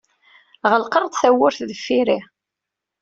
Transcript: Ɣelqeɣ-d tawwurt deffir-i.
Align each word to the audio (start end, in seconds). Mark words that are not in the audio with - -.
Ɣelqeɣ-d 0.71 1.13
tawwurt 1.15 1.59
deffir-i. 1.69 2.19